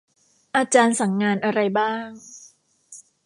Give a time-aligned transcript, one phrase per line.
[0.55, 2.07] อาจารย์สั่งงานอะไรบ้าง